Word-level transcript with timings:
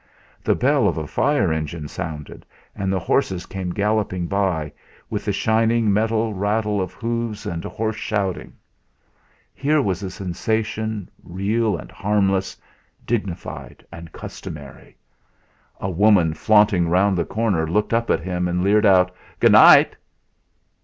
The 0.43 0.55
bell 0.55 0.87
of 0.87 0.97
a 0.97 1.05
fire 1.05 1.53
engine 1.53 1.87
sounded, 1.87 2.43
and 2.75 2.91
the 2.91 2.97
horses 2.97 3.45
came 3.45 3.69
galloping 3.69 4.25
by, 4.25 4.73
with 5.11 5.25
the 5.25 5.31
shining 5.31 5.93
metal, 5.93 6.33
rattle 6.33 6.81
of 6.81 6.93
hoofs 6.95 7.45
and 7.45 7.63
hoarse 7.63 7.97
shouting. 7.97 8.53
Here 9.53 9.79
was 9.79 10.01
a 10.01 10.09
sensation, 10.09 11.07
real 11.23 11.77
and 11.77 11.91
harmless, 11.91 12.57
dignified 13.05 13.85
and 13.91 14.11
customary! 14.11 14.97
A 15.79 15.91
woman 15.91 16.33
flaunting 16.33 16.89
round 16.89 17.15
the 17.15 17.23
corner 17.23 17.67
looked 17.69 17.93
up 17.93 18.09
at 18.09 18.21
him, 18.21 18.47
and 18.47 18.63
leered 18.63 18.87
out: 18.87 19.11
"Good 19.39 19.51
night!" 19.51 19.95